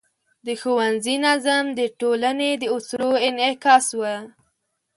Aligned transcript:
د 0.45 0.47
ښوونځي 0.61 1.15
نظم 1.25 1.65
د 1.79 1.81
ټولنې 1.99 2.51
د 2.61 2.63
اصولو 2.75 3.11
انعکاس 3.27 3.87
و. 3.99 4.01